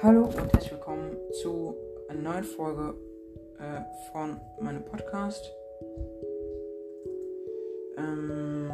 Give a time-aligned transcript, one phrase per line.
[0.00, 1.74] Hallo und herzlich willkommen zu
[2.08, 2.94] einer neuen Folge
[3.58, 3.80] äh,
[4.12, 5.52] von meinem Podcast.
[7.96, 8.70] Ähm,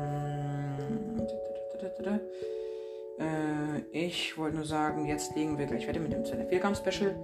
[3.19, 7.15] äh, ich wollte nur sagen, jetzt legen wir gleich weiter mit dem 2 Gramm Special.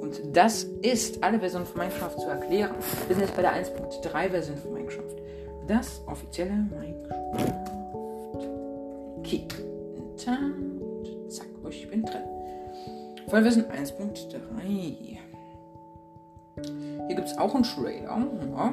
[0.00, 2.74] Und das ist alle Versionen von Minecraft zu erklären.
[3.08, 5.16] Wir sind jetzt bei der 1.3 Version von Minecraft.
[5.66, 7.60] Das offizielle Minecraft.
[9.18, 9.46] Okay.
[9.98, 12.39] Und zack, ich bin drin.
[13.30, 15.18] Vollversion 1.3.
[17.06, 18.26] Hier gibt es auch einen Trailer.
[18.56, 18.72] Ja.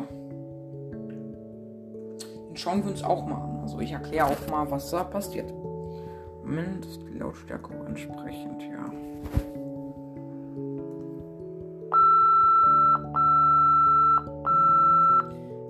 [2.47, 3.59] Den schauen wir uns auch mal an.
[3.61, 5.53] Also ich erkläre auch mal, was da passiert.
[6.43, 8.91] Moment, ist die Lautstärke entsprechend, ja.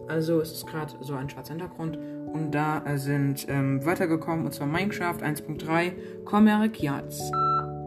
[0.07, 1.99] Also es ist gerade so ein schwarzer Hintergrund
[2.31, 7.31] und da sind ähm, Wörter gekommen und zwar Minecraft 1.3 Comeric Yards.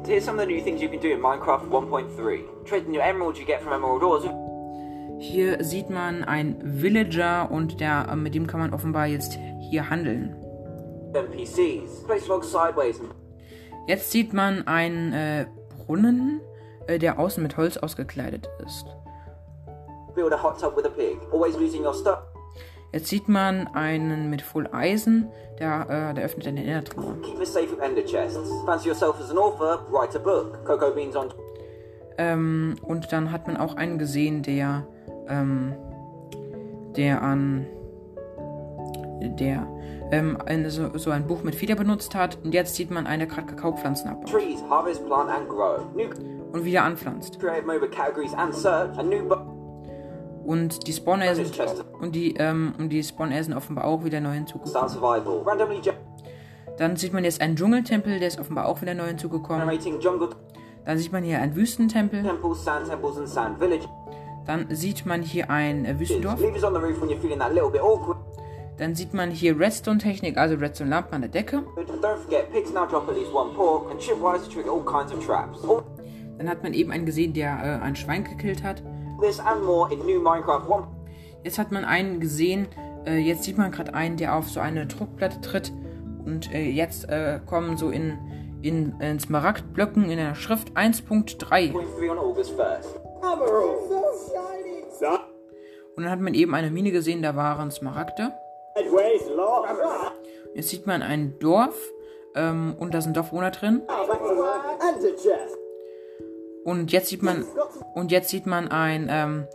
[0.06, 2.66] Here's some of the new things you can do in Minecraft 1.3.
[2.66, 4.24] Trade the new emeralds you get from emerald ores.
[5.18, 9.38] Hier sieht man einen Villager und der, äh, mit dem kann man offenbar jetzt
[9.70, 10.34] hier handeln.
[11.12, 12.04] NPCs.
[12.06, 13.00] Place logs sideways
[13.86, 15.46] Jetzt sieht man einen äh,
[15.86, 16.40] Brunnen,
[16.86, 18.86] äh, der außen mit Holz ausgekleidet ist.
[20.14, 21.18] build a hot tub with a pig.
[21.32, 22.20] Always losing your stuff.
[22.92, 25.28] Jetzt sieht man einen mit Full Eisen,
[25.60, 27.16] der, äh, der öffnet eine Innertruhe.
[27.22, 28.50] Keep it safe with ender chests.
[28.66, 29.86] Fancy yourself as an author?
[29.90, 30.64] Write a book.
[30.64, 31.28] Cocoa beans on
[32.18, 34.86] Ähm, und dann hat man auch einen gesehen, der,
[35.28, 35.74] ähm,
[36.96, 37.66] der an,
[39.20, 39.66] der,
[40.10, 42.38] ähm, eine, so, so ein Buch mit Feder benutzt hat.
[42.42, 44.62] Und jetzt sieht man eine gerade Kakaopflanzen abbaut trees.
[44.68, 45.78] Harvest, plant and grow.
[45.94, 46.08] New
[46.52, 47.38] und wieder anpflanzt.
[47.38, 48.98] creative mode with categories and search.
[48.98, 49.28] A new.
[50.44, 51.52] Und die Spawner sind,
[52.00, 54.72] und die, ähm, und die Spawner sind offenbar auch wieder neu hinzugekommen.
[56.78, 59.60] Dann sieht man jetzt einen Dschungeltempel, der ist offenbar auch wieder neu hinzugekommen.
[60.86, 62.22] Dann sieht man hier einen Wüstentempel.
[64.46, 66.40] Dann sieht man hier ein äh, Wüstendorf.
[68.78, 71.62] Dann sieht man hier Redstone-Technik, also Redstone-Lampen an der Decke.
[76.38, 78.82] Dann hat man eben einen gesehen, der äh, ein Schwein gekillt hat.
[79.20, 80.86] This and more in new Minecraft 1.
[81.44, 82.68] Jetzt hat man einen gesehen,
[83.06, 85.72] äh, jetzt sieht man gerade einen, der auf so eine Druckplatte tritt.
[86.24, 88.18] Und äh, jetzt äh, kommen so in,
[88.62, 91.38] in, in Smaragdblöcken in der Schrift 1.3.
[91.38, 93.00] 3 on August 1st.
[95.96, 98.32] Und dann hat man eben eine Mine gesehen, da waren Smaragde.
[100.54, 101.76] Jetzt sieht man ein Dorf
[102.34, 103.82] ähm, und da sind Dorfbewohner drin.
[106.64, 107.44] Und jetzt sieht man
[107.94, 109.46] und jetzt sieht man ein ähm,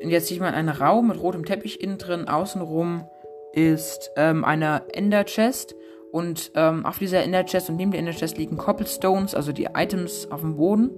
[0.00, 2.28] jetzt sieht man einen Raum mit rotem Teppich innen drin.
[2.28, 3.08] Außenrum
[3.52, 5.74] ist ähm, eine Ender Chest
[6.12, 9.68] und ähm, auf dieser Ender Chest und neben der Ender Chest liegen Cobblestones, also die
[9.74, 10.90] Items auf dem Boden.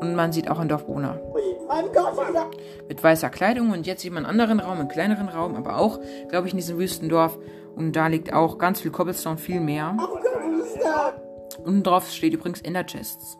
[0.00, 1.20] Und man sieht auch einen Dorfbewohner
[2.88, 3.70] mit weißer Kleidung.
[3.70, 6.58] Und jetzt sieht man einen anderen Raum, einen kleineren Raum, aber auch, glaube ich, in
[6.58, 7.38] diesem Wüstendorf.
[7.74, 9.96] Und da liegt auch ganz viel Cobblestone, viel mehr.
[11.58, 13.38] Unten drauf steht übrigens Ender Chests.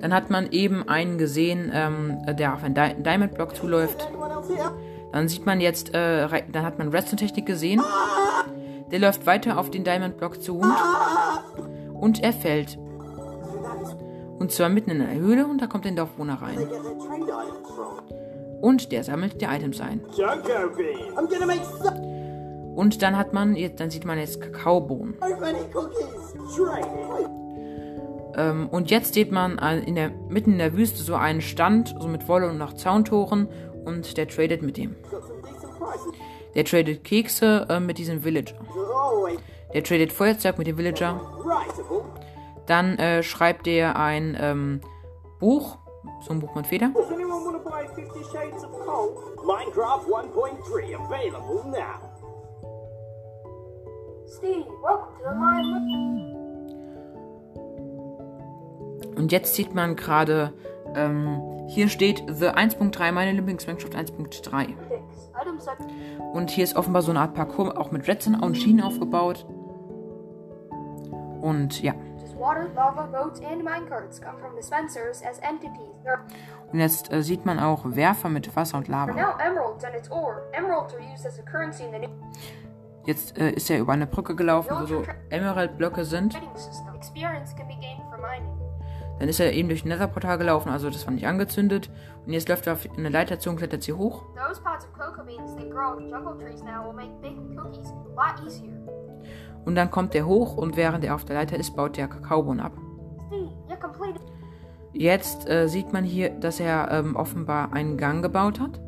[0.00, 4.08] Dann hat man eben einen gesehen, ähm, der auf einen Di Diamond Block zuläuft.
[5.12, 7.80] Dann sieht man jetzt, äh, dann hat man Redstone-Technik gesehen.
[8.90, 10.74] Der läuft weiter auf den Diamond Block zu und,
[11.94, 12.78] und er fällt.
[14.38, 16.68] Und zwar mitten in einer Höhle und da kommt ein Dorfbewohner rein.
[18.60, 20.00] Und der sammelt die Items ein.
[22.74, 25.16] Und dann hat man, dann sieht man jetzt Kakaobohnen.
[28.36, 31.94] Ähm, und jetzt sieht man äh, in der, mitten in der Wüste so einen Stand,
[32.00, 33.48] so mit Wolle und nach Zauntoren.
[33.84, 34.96] Und der tradet mit dem.
[36.54, 38.56] Der tradet Kekse äh, mit diesem Villager.
[39.72, 41.20] Der tradet Feuerzeug mit dem Villager.
[42.66, 44.80] Dann äh, schreibt er ein ähm,
[45.38, 45.78] Buch.
[46.22, 46.92] So ein Buch mit Feder.
[49.46, 52.13] Minecraft 1.3 available now.
[54.26, 56.34] Steve, welcome to mine.
[59.16, 60.52] Und jetzt sieht man gerade,
[60.94, 64.66] ähm, hier steht The 1.3, meine Lieblingsmannschaft 1.3.
[64.66, 65.30] Six.
[65.40, 65.74] Item set.
[66.32, 69.46] Und hier ist offenbar so eine Art Parcours auch mit Redstone und Schienen aufgebaut.
[71.40, 71.94] Und ja.
[76.72, 79.12] Und jetzt äh, sieht man auch Werfer mit Wasser und Lava.
[83.06, 86.34] Jetzt äh, ist er über eine Brücke gelaufen, wo so Emerald-Blöcke sind.
[89.18, 91.90] Dann ist er eben durch ein Netherportal gelaufen, also das war nicht angezündet.
[92.26, 94.24] Und jetzt läuft er auf eine Leiter zu und klettert sie hoch.
[99.64, 102.60] Und dann kommt er hoch und während er auf der Leiter ist, baut der Kakaobohnen
[102.60, 102.72] ab.
[104.92, 108.80] Jetzt äh, sieht man hier, dass er ähm, offenbar einen Gang gebaut hat,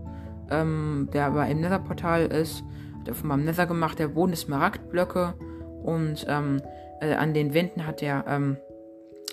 [0.50, 2.62] ähm, der aber im Nether-Portal ist.
[3.10, 3.98] Offenbar im Nether gemacht.
[3.98, 5.34] Der Boden ist Smaragdblöcke
[5.82, 6.62] und ähm,
[7.00, 8.56] äh, an den Wänden hat er ähm,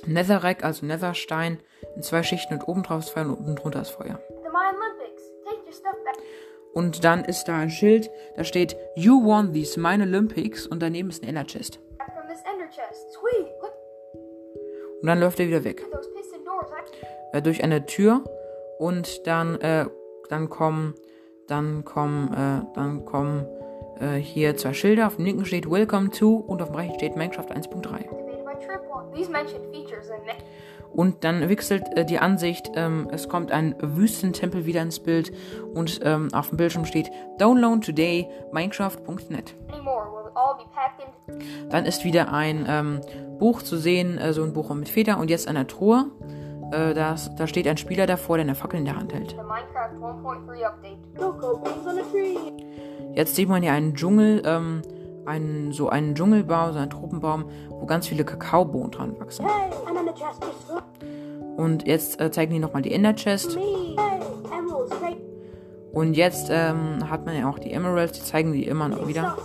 [0.06, 1.60] Netherrack, also Netherstein,
[1.96, 4.20] in zwei Schichten und oben drauf ist Feuer und unten drunter ist Feuer.
[6.74, 11.10] Und dann ist da ein Schild, da steht You won these Mine Olympics und daneben
[11.10, 11.80] ist ein Ender Chest.
[15.02, 15.86] Und dann läuft er wieder weg.
[17.34, 18.24] äh, durch eine Tür
[18.80, 19.88] und dann äh,
[20.30, 20.96] dann kommen
[21.48, 23.46] dann kommen äh, dann kommen
[24.00, 25.08] äh, hier zwei Schilder.
[25.08, 27.96] Auf dem linken steht Welcome to und auf dem rechten steht Minecraft 1.3.
[27.96, 29.12] activated by Trip One.
[29.16, 30.44] These mentioned features in it.
[30.92, 32.70] Und dann wechselt äh, die Ansicht.
[32.76, 35.32] Ähm, es kommt ein Wüstentempel wieder ins Bild
[35.74, 37.10] und ähm, auf dem Bildschirm steht
[37.40, 39.56] Download today Minecraft.net.
[41.70, 43.02] Dann ist wieder ein ähm,
[43.40, 46.06] Buch zu sehen, äh, so ein Buch mit Feder und jetzt eine Truhe.
[46.74, 49.32] Äh, das, da steht ein Spieler davor, der eine Fackel in der Hand hält.
[49.32, 50.98] the Minecraft 1.3 update.
[51.16, 52.38] Cocoa beans on a tree.
[53.14, 54.82] Jetzt sieht man hier einen Dschungel, ähm,
[55.26, 59.46] einen, so einen Dschungelbaum, so einen Tropenbaum, wo ganz viele Kakaobohnen dran wachsen.
[61.58, 63.56] Und jetzt äh, zeigen die nochmal die Ender Chest.
[65.92, 69.38] Und jetzt ähm, hat man ja auch die Emeralds, die zeigen die immer noch wieder.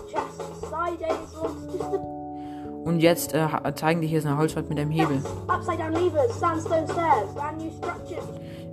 [2.88, 5.22] Und jetzt äh, zeigen die hier so eine Holzwand mit einem Hebel.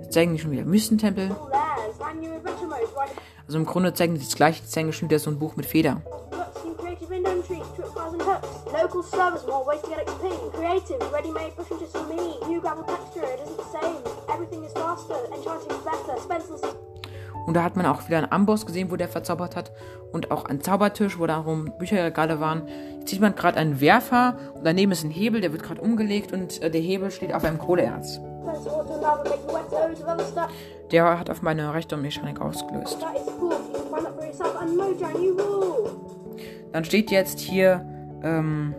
[0.00, 1.36] Jetzt zeigen die schon wieder Wüstentempel.
[2.96, 3.10] right?
[3.46, 5.66] Also im Grunde zeigen die das gleiche, die zeigen schon wieder so ein Buch mit
[5.66, 6.00] Feder.
[17.46, 19.72] Und da hat man auch wieder einen Amboss gesehen, wo der verzaubert hat.
[20.12, 22.62] Und auch einen Zaubertisch, wo darum Bücherregale waren.
[22.98, 26.32] Jetzt sieht man gerade einen Werfer und daneben ist ein Hebel, der wird gerade umgelegt
[26.32, 28.20] und äh, der Hebel steht auf einem Kohleerz.
[30.90, 32.98] Der hat auf meine rechte Mechanik ausgelöst.
[36.72, 37.84] Dann steht jetzt hier
[38.22, 38.74] ähm,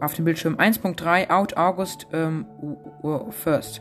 [0.00, 2.46] auf dem Bildschirm 1.3 out August ähm,
[3.30, 3.80] first.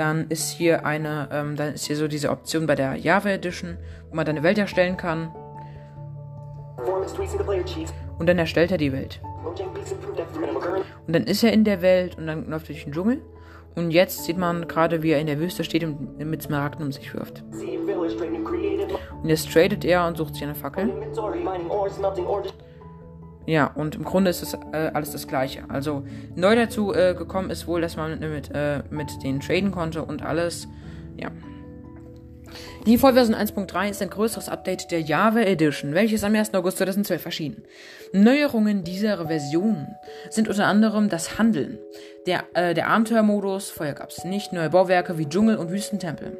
[0.00, 3.76] Dann ist hier eine, ähm, dann ist hier so diese Option bei der Java Edition,
[4.08, 5.30] wo man dann eine Welt erstellen kann.
[8.18, 9.20] Und dann erstellt er die Welt.
[11.06, 13.20] Und dann ist er in der Welt und dann läuft er durch den Dschungel.
[13.74, 16.92] Und jetzt sieht man gerade, wie er in der Wüste steht und mit Smaragden um
[16.92, 17.44] sich wirft.
[19.22, 20.90] Und jetzt tradet er und sucht sich eine Fackel.
[23.50, 25.64] Ja, und im Grunde ist es äh, alles das Gleiche.
[25.68, 26.04] Also
[26.36, 30.22] neu dazu äh, gekommen ist wohl, dass man mit, äh, mit denen traden konnte und
[30.22, 30.68] alles.
[31.16, 31.32] Ja.
[32.86, 36.54] Die Vollversion 1.3 ist ein größeres Update der Java Edition, welches am 1.
[36.54, 37.64] August 2012 erschien.
[38.12, 39.88] Neuerungen dieser Version
[40.30, 41.80] sind unter anderem das Handeln,
[42.28, 46.38] der, äh, der Abenteuermodus, vorher gab es nicht, neue Bauwerke wie Dschungel und Wüstentempel.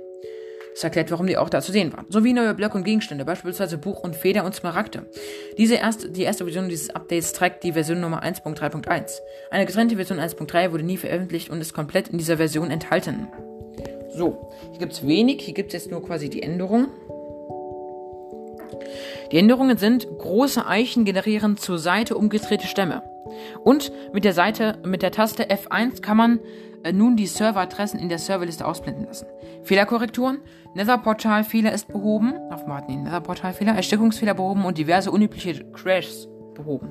[0.74, 2.06] Das erklärt, warum die auch da zu sehen waren.
[2.08, 5.06] Sowie neue Blöcke und Gegenstände, beispielsweise Buch und Feder und Smaragde.
[5.58, 9.18] Diese erste, die erste Version dieses Updates trägt die Version Nummer 1.3.1.
[9.50, 13.28] Eine getrennte Version 1.3 wurde nie veröffentlicht und ist komplett in dieser Version enthalten.
[14.14, 16.88] So, hier gibt es wenig, hier gibt es jetzt nur quasi die Änderungen.
[19.32, 23.02] Die Änderungen sind, große Eichen generieren zur Seite umgedrehte Stämme.
[23.62, 26.40] Und mit der Seite, mit der Taste F1 kann man
[26.82, 29.26] äh, nun die Serveradressen in der Serverliste ausblenden lassen.
[29.62, 30.38] Fehlerkorrekturen,
[30.74, 36.88] Nether-Portal-Fehler ist behoben, auf den Nether-Portal-Fehler, Erstickungsfehler behoben und diverse unübliche Crashs behoben.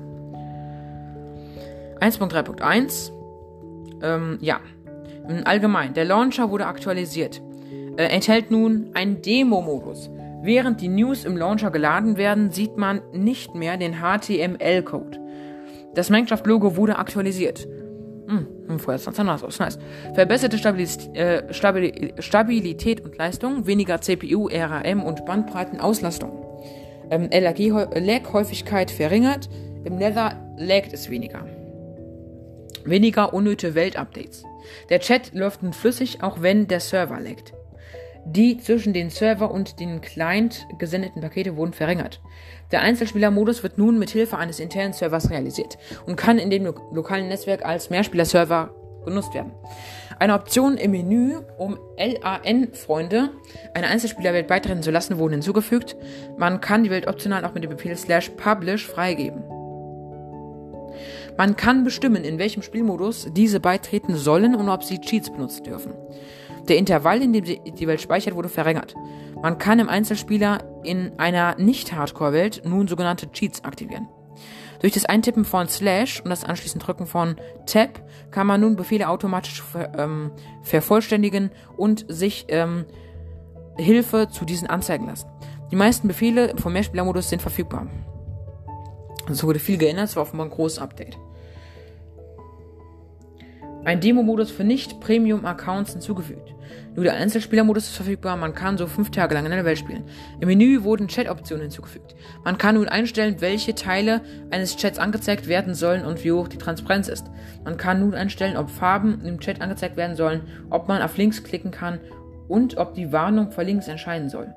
[2.00, 3.12] 1.3.1
[4.02, 4.60] ähm, ja,
[5.44, 7.40] Allgemein, der Launcher wurde aktualisiert.
[7.96, 10.10] Äh, enthält nun einen Demo-Modus.
[10.42, 15.18] Während die News im Launcher geladen werden, sieht man nicht mehr den HTML-Code.
[15.94, 17.68] Das Minecraft-Logo wurde aktualisiert.
[18.78, 19.58] Vorher sah es anders aus.
[19.58, 19.78] Nice.
[20.14, 26.44] Verbesserte Stabilis äh, Stabil Stabilität und Leistung, weniger CPU, RAM und Bandbreitenauslastung.
[27.10, 29.48] Ähm, LAG-Lag-Häufigkeit verringert,
[29.84, 31.46] im Nether laggt es weniger.
[32.84, 34.44] Weniger unnötige Welt-Updates.
[34.88, 37.52] Der Chat läuft nun flüssig, auch wenn der Server laggt.
[38.26, 42.20] Die zwischen den Server und den Client gesendeten Pakete wurden verringert.
[42.70, 46.74] Der Einzelspielermodus wird nun mit Hilfe eines internen Servers realisiert und kann in dem lo
[46.92, 48.74] lokalen Netzwerk als Mehrspieler-Server
[49.04, 49.52] genutzt werden.
[50.18, 53.30] Eine Option im Menü, um LAN-Freunde
[53.72, 55.96] eine Einzelspielerwelt beitreten zu lassen, wurden hinzugefügt.
[56.36, 59.42] Man kann die Welt optional auch mit dem Befehl slash publish freigeben.
[61.38, 65.94] Man kann bestimmen, in welchem Spielmodus diese beitreten sollen und ob sie Cheats benutzen dürfen.
[66.70, 68.94] Der Intervall, in dem die Welt speichert, wurde verringert.
[69.42, 74.08] Man kann im Einzelspieler in einer Nicht-Hardcore-Welt nun sogenannte Cheats aktivieren.
[74.80, 77.34] Durch das Eintippen von Slash und das anschließende Drücken von
[77.66, 78.00] Tab
[78.30, 80.30] kann man nun Befehle automatisch ver, ähm,
[80.62, 82.84] vervollständigen und sich ähm,
[83.76, 85.28] Hilfe zu diesen anzeigen lassen.
[85.72, 87.88] Die meisten Befehle vom Mehrspielermodus sind verfügbar.
[89.28, 91.18] Es wurde viel geändert, es war offenbar ein großes Update.
[93.82, 96.54] Ein Demo-Modus für Nicht-Premium-Accounts hinzugefügt.
[96.94, 100.04] Nur der Einzelspieler-Modus ist verfügbar, man kann so fünf Tage lang in einer Welt spielen.
[100.38, 102.14] Im Menü wurden Chat-Optionen hinzugefügt.
[102.44, 104.20] Man kann nun einstellen, welche Teile
[104.50, 107.30] eines Chats angezeigt werden sollen und wie hoch die Transparenz ist.
[107.64, 111.42] Man kann nun einstellen, ob Farben im Chat angezeigt werden sollen, ob man auf Links
[111.42, 112.00] klicken kann
[112.48, 114.54] und ob die Warnung vor Links erscheinen soll.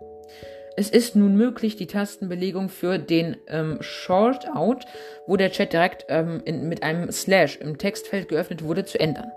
[0.76, 4.80] Es ist nun möglich, die Tastenbelegung für den ähm, Shortout,
[5.28, 9.32] wo der Chat direkt ähm, in, mit einem Slash im Textfeld geöffnet wurde, zu ändern.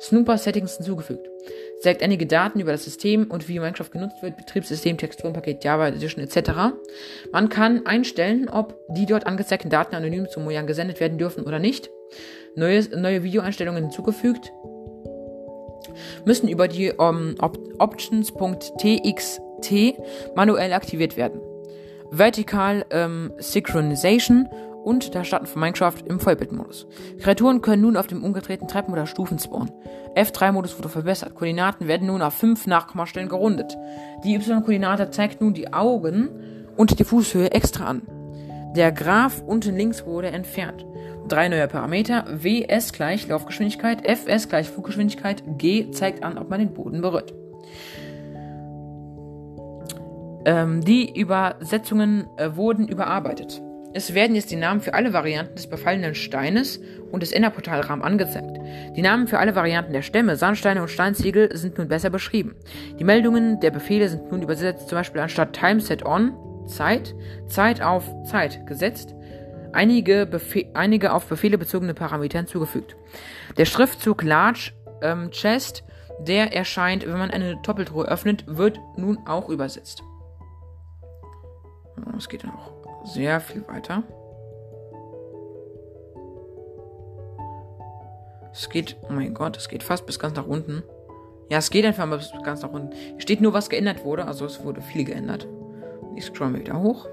[0.00, 1.28] Snooper Settings hinzugefügt.
[1.80, 6.24] Zeigt einige Daten über das System und wie Minecraft genutzt wird, Betriebssystem, Texturenpaket, Java Edition
[6.24, 6.74] etc.
[7.32, 11.58] Man kann einstellen, ob die dort angezeigten Daten anonym zu Mojang gesendet werden dürfen oder
[11.58, 11.90] nicht.
[12.54, 14.52] Neue, neue Videoeinstellungen hinzugefügt.
[16.24, 17.58] Müssen über die um, Op
[19.62, 21.40] Options.txt manuell aktiviert werden.
[22.10, 24.48] Vertical ähm, Synchronization
[24.84, 26.86] und das Starten von Minecraft im Vollbildmodus.
[27.20, 29.70] Kreaturen können nun auf dem umgedrehten Treppen oder Stufen spawnen.
[30.16, 31.34] F3-Modus wurde verbessert.
[31.34, 33.78] Koordinaten werden nun auf 5 Nachkommastellen gerundet.
[34.24, 36.28] Die Y-Koordinate zeigt nun die Augen
[36.76, 38.02] und die Fußhöhe extra an.
[38.74, 40.84] Der Graph unten links wurde entfernt.
[41.28, 42.24] Drei neue Parameter.
[42.28, 47.32] WS gleich Laufgeschwindigkeit, FS gleich Fluggeschwindigkeit, G zeigt an, ob man den Boden berührt.
[50.44, 53.62] Ähm, die Übersetzungen äh, wurden überarbeitet.
[53.94, 56.80] Es werden jetzt die Namen für alle Varianten des befallenen Steines
[57.10, 58.58] und des Enderportalrahmen angezeigt.
[58.96, 62.54] Die Namen für alle Varianten der Stämme, Sandsteine und Steinziegel sind nun besser beschrieben.
[62.98, 66.32] Die Meldungen der Befehle sind nun übersetzt, zum Beispiel anstatt Time Set On,
[66.66, 67.14] Zeit,
[67.48, 69.14] Zeit auf Zeit gesetzt,
[69.72, 72.96] einige, Befe einige auf Befehle bezogene Parameter hinzugefügt.
[73.58, 74.72] Der Schriftzug Large
[75.02, 75.84] ähm, Chest,
[76.20, 80.02] der erscheint, wenn man eine Doppeltruhe öffnet, wird nun auch übersetzt.
[82.16, 82.72] Es geht noch
[83.04, 84.02] sehr viel weiter.
[88.52, 90.82] Es geht, oh mein Gott, es geht fast bis ganz nach unten.
[91.50, 92.92] Ja, es geht einfach mal bis ganz nach unten.
[92.92, 95.48] Hier steht nur, was geändert wurde, also es wurde viel geändert.
[96.16, 97.08] Ich scroll wieder hoch.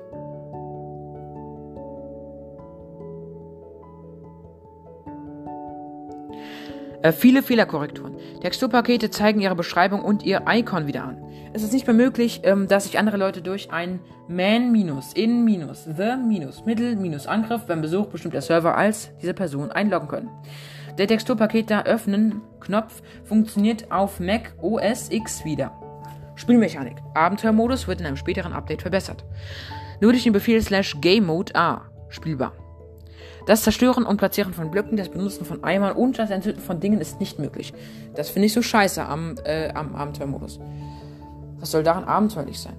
[7.02, 8.18] Äh, viele Fehlerkorrekturen.
[8.42, 11.29] Texturpakete zeigen ihre Beschreibung und ihr Icon wieder an.
[11.52, 15.44] Es ist nicht mehr möglich, ähm, dass sich andere Leute durch ein Man minus, in
[15.44, 20.30] minus, the minus, Mittel minus Angriff beim Besuch bestimmter Server als diese Person einloggen können.
[21.00, 25.72] Der Texturpaket öffnen Knopf funktioniert auf Mac OS X wieder.
[26.36, 26.98] Spielmechanik.
[27.16, 29.26] Abenteuermodus wird in einem späteren Update verbessert.
[30.02, 32.54] Nur durch den Befehl slash Game Mode A spielbar.
[33.48, 37.02] Das Zerstören und Platzieren von Blöcken, das Benutzen von Eimern und das Entzünden von Dingen
[37.02, 37.74] ist nicht möglich.
[38.14, 40.60] Das finde ich so scheiße am, äh, am Abenteuermodus.
[41.60, 42.78] Was soll daran abenteuerlich sein?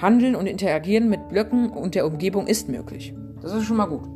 [0.00, 3.14] Handeln und interagieren mit Blöcken und der Umgebung ist möglich.
[3.42, 4.08] Das ist schon mal gut.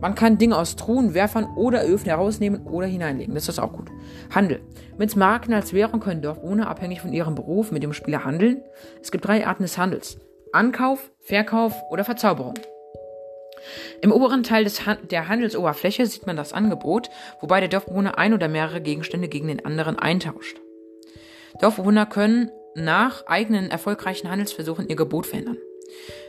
[0.00, 3.34] Man kann Dinge aus Truhen, Werfern oder Öfen herausnehmen oder hineinlegen.
[3.34, 3.90] Das ist auch gut.
[4.32, 4.60] Handel.
[4.96, 8.62] Mit Marken als Währung können Dorfbewohner abhängig von ihrem Beruf mit dem Spieler handeln.
[9.02, 10.18] Es gibt drei Arten des Handels.
[10.52, 12.54] Ankauf, Verkauf oder Verzauberung.
[14.00, 17.10] Im oberen Teil des Han der Handelsoberfläche sieht man das Angebot,
[17.40, 20.60] wobei der Dorfbewohner ein oder mehrere Gegenstände gegen den anderen eintauscht.
[21.60, 25.58] Dorfbewohner können nach eigenen erfolgreichen Handelsversuchen ihr Gebot verändern.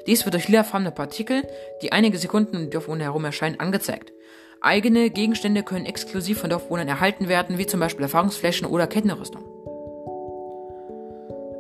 [0.08, 1.48] Dies wird durch lilafarbene Partikel,
[1.82, 4.14] die einige Sekunden um die Dorfbewohner herum erscheinen, angezeigt.
[4.62, 9.49] Eigene Gegenstände können exklusiv von Dorfbewohnern erhalten werden, wie zum Beispiel Erfahrungsflächen oder Kettenrüstung.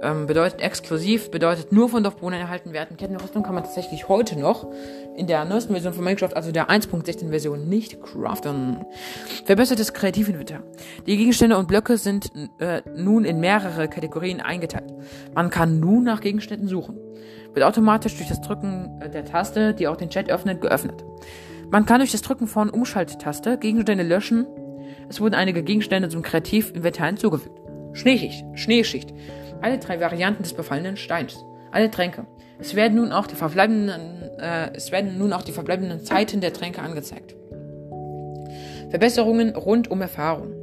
[0.10, 2.98] Ähm, bedeutet exklusiv, bedeutet nur von Dorfbewohnern erhalten werden.
[2.98, 4.68] Kettenrüstung kann man tatsächlich heute noch
[5.16, 8.86] in der neuesten Version von Minecraft, also der 1.16 Version, nicht craften.
[9.46, 10.62] Verbessertes Kreativinventar.
[11.06, 14.94] Die Gegenstände und Blöcke sind äh, nun in mehrere Kategorien eingeteilt.
[15.36, 16.98] Man kann nun nach Gegenständen suchen.
[17.54, 21.04] Wird automatisch durch das Drücken äh, der Taste, die auch den Chat öffnet, geöffnet.
[21.70, 24.48] Man kann durch das Drücken von Umschalttaste Gegenstände löschen.
[25.10, 27.60] Es wurden einige Gegenstände zum Kreativinventar hinzugefügt.
[27.94, 29.13] Schneeschicht, Schneeschicht
[29.62, 32.25] alle drei Varianten des befallenen Steins, alle Tränke.
[32.60, 36.54] Es werden nun auch die verbleibenden, äh, es werden nun auch die verbleibenden Zeiten der
[36.54, 37.36] Tränke angezeigt.
[38.89, 40.54] Verbesserungen rund um Erfahrung.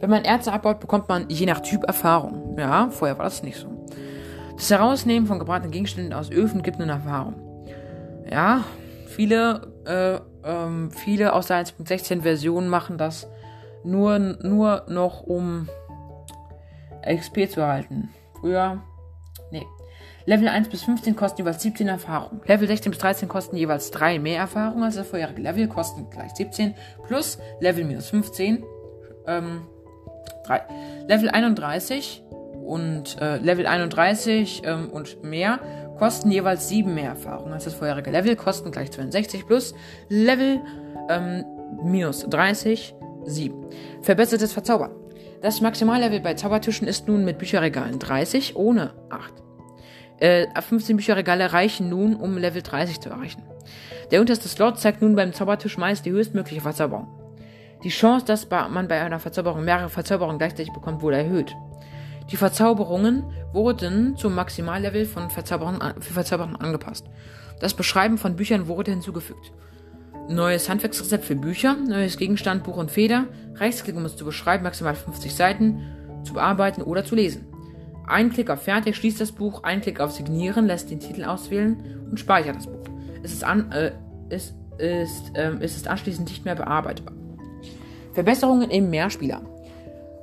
[0.00, 2.56] Wenn man Erze abbaut, bekommt man je nach Typ Erfahrung.
[2.58, 3.68] Ja, vorher war das nicht so.
[4.56, 7.34] Das Herausnehmen von gebratenen Gegenständen aus Öfen gibt nun Erfahrung.
[8.30, 8.64] Ja,
[9.06, 13.28] viele, äh, ähm, viele aus der 1.16 Version machen das
[13.82, 15.68] nur, nur noch um
[17.06, 18.10] XP zu erhalten.
[18.40, 18.82] Früher.
[19.50, 19.66] Nee.
[20.26, 22.40] Level 1 bis 15 kosten jeweils 17 Erfahrung.
[22.46, 26.32] Level 16 bis 13 kosten jeweils 3 mehr Erfahrung als das vorherige Level, kosten gleich
[26.34, 26.74] 17.
[27.06, 28.64] Plus Level minus 15.
[29.26, 29.62] Ähm,
[30.46, 30.62] 3.
[31.08, 32.22] Level 31
[32.64, 35.60] und äh, Level 31 ähm, und mehr
[35.98, 39.74] kosten jeweils 7 mehr Erfahrung als das vorherige Level, kosten gleich 62 plus
[40.08, 40.60] Level
[41.08, 41.44] ähm,
[41.82, 42.94] minus 30,
[43.24, 43.66] 7.
[44.02, 45.03] Verbessertes Verzaubern.
[45.44, 49.34] Das Maximallevel bei Zaubertischen ist nun mit Bücherregalen 30 ohne 8.
[50.18, 53.42] Äh, 15 Bücherregale reichen nun, um Level 30 zu erreichen.
[54.10, 57.08] Der unterste Slot zeigt nun beim Zaubertisch meist die höchstmögliche Verzauberung.
[57.82, 61.54] Die Chance, dass man bei einer Verzauberung mehrere Verzauberungen gleichzeitig bekommt, wurde erhöht.
[62.32, 67.04] Die Verzauberungen wurden zum Maximallevel von Verzauberern, für Verzauberern angepasst.
[67.60, 69.52] Das Beschreiben von Büchern wurde hinzugefügt.
[70.28, 73.26] Neues Handwerksrezept für Bücher, neues Gegenstand, Buch und Feder,
[73.56, 75.82] Rechtsklick, um es zu beschreiben, maximal 50 Seiten,
[76.24, 77.46] zu bearbeiten oder zu lesen.
[78.06, 82.06] Ein Klick auf Fertig schließt das Buch, ein Klick auf Signieren lässt den Titel auswählen
[82.10, 82.84] und speichert das Buch.
[83.22, 83.92] Es ist, an, äh,
[84.28, 87.14] es ist, ähm, es ist anschließend nicht mehr bearbeitbar.
[88.12, 89.42] Verbesserungen im Mehrspieler.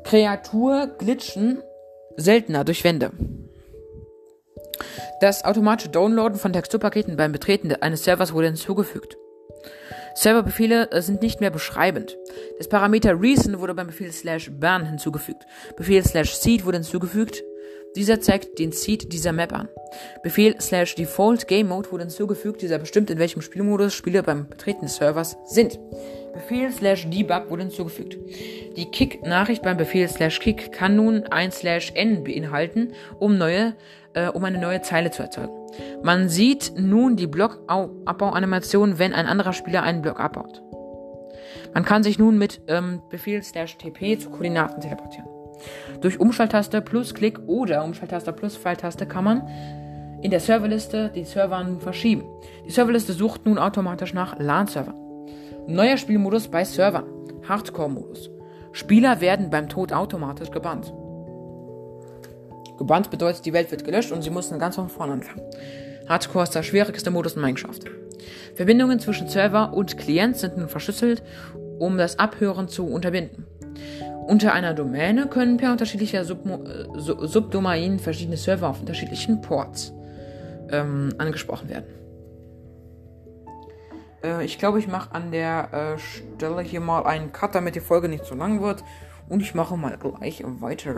[0.04, 1.62] Kreatur glitschen
[2.18, 3.12] seltener durch Wände.
[5.20, 9.18] Das automatische Downloaden von Texturpaketen beim Betreten eines Servers wurde hinzugefügt.
[10.16, 12.18] Serverbefehle äh, sind nicht mehr beschreibend.
[12.58, 15.46] Das Parameter Reason wurde beim Befehl slash ban hinzugefügt.
[15.78, 17.44] Befehl slash seed wurde hinzugefügt.
[17.96, 19.68] Dieser zeigt den Seed dieser Map an.
[20.24, 22.62] Befehl slash default game mode wurde hinzugefügt.
[22.62, 25.78] Dieser bestimmt, in welchem Spielmodus Spieler beim Betreten des Servers sind.
[26.34, 28.18] Befehl slash debug wurde hinzugefügt.
[28.78, 33.76] Die Kick-Nachricht beim Befehl slash kick kann nun ein slash n beinhalten, um neue,
[34.14, 35.61] äh, um eine neue Zeile zu erzeugen.
[36.04, 40.62] Man sieht nun die Blockabbauanimation, wenn ein anderer Spieler einen Block abbaut.
[41.74, 45.28] Man kann sich nun mit ähm, Befehl tp zu Koordinaten teleportieren.
[46.02, 49.48] Durch Umschalttaste plus Klick oder Umschalttaste plus Pfeiltaste kann man
[50.22, 52.24] in der Serverliste die Server nun verschieben.
[52.66, 54.96] Die Serverliste sucht nun automatisch nach LAN-Servern.
[55.68, 57.06] Neuer Spielmodus bei Servern.
[57.48, 58.30] Hardcore-Modus.
[58.72, 60.94] Spieler werden beim Tod automatisch gebannt.
[62.82, 65.44] Gebannt bedeutet, die Welt wird gelöscht und sie müssen ganz von vorne anfangen.
[66.10, 67.78] Hardcore ist der schwierigste Modus in Minecraft.
[68.56, 71.22] Verbindungen zwischen Server und Klient sind nun verschlüsselt,
[71.78, 73.46] um das Abhören zu unterbinden.
[74.26, 79.94] Unter einer Domäne können per unterschiedlicher Submo äh, Subdomain verschiedene Server auf unterschiedlichen Ports
[80.72, 81.86] ähm, angesprochen werden.
[84.24, 87.80] Äh, ich glaube, ich mache an der äh, Stelle hier mal einen Cut, damit die
[87.80, 88.84] Folge nicht zu lang wird.
[89.30, 90.96] Und ich mache mal gleich weiter.